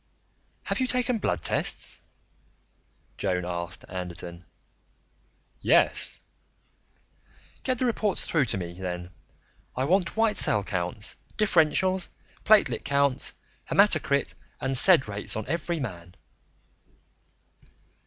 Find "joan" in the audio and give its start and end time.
3.19-3.45